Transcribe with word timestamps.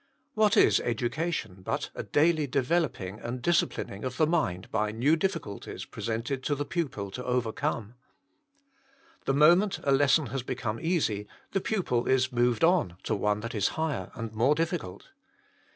What 0.33 0.57
is 0.57 0.79
education 0.79 1.61
but 1.63 1.91
a 1.93 2.01
daily 2.01 2.47
developing 2.47 3.19
and 3.19 3.39
disciplining 3.39 4.03
of 4.03 4.17
tbe 4.17 4.29
mind 4.29 4.71
by 4.71 4.91
new 4.91 5.15
difficulties 5.15 5.85
presented 5.85 6.41
to 6.45 6.55
the 6.55 6.65
pupil 6.65 7.11
to 7.11 7.23
overcome? 7.23 7.93
The 9.25 9.35
moment 9.35 9.79
a 9.83 9.91
lesson 9.91 10.25
has 10.33 10.41
become 10.41 10.79
easy, 10.79 11.27
the 11.51 11.61
pupil 11.61 12.07
is 12.07 12.31
moved 12.31 12.63
on 12.63 12.97
to 13.03 13.13
one 13.13 13.41
that 13.41 13.53
is 13.53 13.67
higher 13.77 14.09
and 14.15 14.33
more 14.33 14.55
difficult. 14.55 15.09